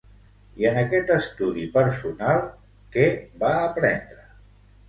[0.61, 2.41] I en aquest estudi personal,
[2.97, 3.07] què
[3.45, 4.27] va aprendre?